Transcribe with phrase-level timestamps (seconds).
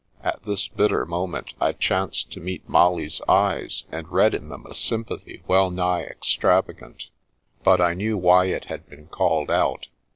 [0.23, 4.73] At this bitter moment I chanced to meet Molly's eyes and read in them a
[4.73, 7.09] sympathy well nigh ex travagant.
[7.63, 9.89] But I knew why it had been called out.